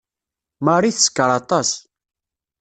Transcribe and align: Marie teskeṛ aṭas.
Marie 0.65 0.93
teskeṛ 0.95 1.29
aṭas. 1.39 1.69